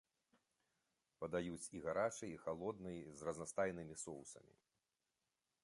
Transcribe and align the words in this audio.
Падаюць 1.23 1.69
і 1.79 1.81
гарачай 1.85 2.29
і 2.37 2.39
халоднай, 2.45 2.97
з 3.19 3.29
разнастайнымі 3.29 3.95
соусамі. 4.05 4.55